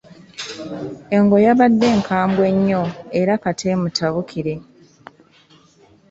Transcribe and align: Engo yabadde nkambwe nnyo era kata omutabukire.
Engo 1.15 1.35
yabadde 1.45 1.87
nkambwe 2.01 2.47
nnyo 2.55 2.83
era 3.19 3.33
kata 3.43 3.67
omutabukire. 3.75 4.53